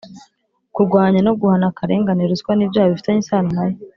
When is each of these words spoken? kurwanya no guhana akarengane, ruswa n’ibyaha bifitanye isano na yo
kurwanya 0.73 1.19
no 1.27 1.31
guhana 1.39 1.65
akarengane, 1.71 2.21
ruswa 2.31 2.51
n’ibyaha 2.55 2.91
bifitanye 2.91 3.19
isano 3.23 3.49
na 3.57 3.63
yo 3.69 3.75